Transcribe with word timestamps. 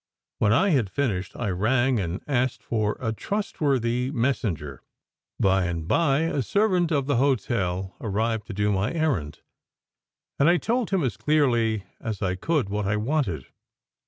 When 0.39 0.51
I 0.51 0.69
had 0.69 0.89
fin 0.89 1.11
ished, 1.11 1.39
I 1.39 1.49
rang 1.49 1.99
and 1.99 2.23
asked 2.27 2.63
for 2.63 2.97
a 2.99 3.13
trustworthy 3.13 4.09
messenger. 4.09 4.81
By 5.39 5.65
and 5.65 5.87
by, 5.87 6.21
a 6.21 6.41
servant 6.41 6.91
of 6.91 7.05
the 7.05 7.17
hotel 7.17 7.95
arrived 8.01 8.47
to 8.47 8.53
do 8.55 8.71
my 8.71 8.91
errand, 8.91 9.41
and 10.39 10.49
I 10.49 10.57
told 10.57 10.89
him 10.89 11.03
as 11.03 11.17
clearly 11.17 11.83
as 11.99 12.19
I 12.23 12.33
could 12.33 12.67
what 12.67 12.87
I 12.87 12.95
wanted. 12.97 13.45